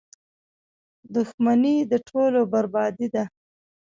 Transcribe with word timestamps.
•دښمني 1.15 1.75
د 1.91 1.93
ټولنې 2.07 2.41
بربادي 2.51 3.07
ده. 3.13 3.23